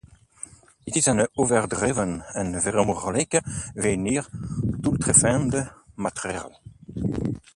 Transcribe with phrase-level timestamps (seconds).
[0.83, 3.33] Dit is een overdreven en vermoedelijk
[3.85, 4.25] weinig
[4.83, 5.61] doeltreffende
[6.03, 6.53] maatregel.